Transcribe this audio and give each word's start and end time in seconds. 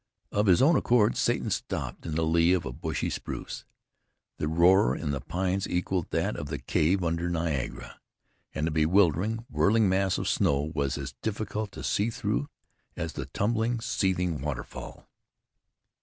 Of 0.31 0.47
his 0.47 0.63
own 0.63 0.75
accord 0.75 1.15
Satan 1.15 1.51
stopped 1.51 2.07
in 2.07 2.15
the 2.15 2.25
lee 2.25 2.53
of 2.53 2.65
a 2.65 2.71
bushy 2.73 3.11
spruce. 3.11 3.65
The 4.39 4.47
roar 4.47 4.95
in 4.95 5.11
the 5.11 5.21
pines 5.21 5.67
equaled 5.69 6.09
that 6.09 6.35
of 6.35 6.47
the 6.47 6.57
cave 6.57 7.03
under 7.03 7.29
Niagara, 7.29 7.99
and 8.55 8.65
the 8.65 8.71
bewildering, 8.71 9.45
whirling 9.47 9.87
mass 9.87 10.17
of 10.17 10.27
snow 10.27 10.71
was 10.73 10.97
as 10.97 11.13
difficult 11.21 11.71
to 11.73 11.83
see 11.83 12.09
through 12.09 12.49
as 12.97 13.13
the 13.13 13.27
tumbling, 13.27 13.79
seething 13.79 14.41
waterfall. 14.41 15.07